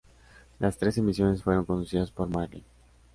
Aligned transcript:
Las 0.57 0.79
tres 0.79 0.97
emisiones 0.97 1.43
fueron 1.43 1.63
conducidas 1.63 2.09
por 2.09 2.27
Marley. 2.27 2.63